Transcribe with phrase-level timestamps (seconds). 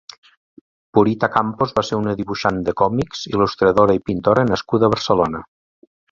[0.97, 5.43] Purita Campos va ser una dibuixant de còmics, il·lustradora i pintora nascuda a Barcelona.